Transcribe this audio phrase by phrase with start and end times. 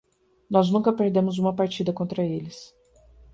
[0.49, 2.73] Nós nunca perdemos uma partida contra eles.